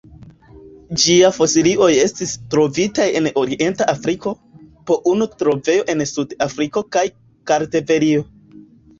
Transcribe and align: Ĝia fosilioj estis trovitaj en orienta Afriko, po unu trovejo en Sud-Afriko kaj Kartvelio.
Ĝia 1.01 1.27
fosilioj 1.33 1.89
estis 2.05 2.31
trovitaj 2.53 3.05
en 3.19 3.27
orienta 3.41 3.87
Afriko, 3.93 4.33
po 4.91 4.97
unu 5.11 5.27
trovejo 5.41 5.83
en 5.95 6.01
Sud-Afriko 6.13 6.83
kaj 6.97 7.05
Kartvelio. 7.53 8.25